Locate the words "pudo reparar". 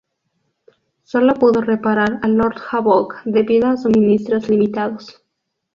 1.35-2.17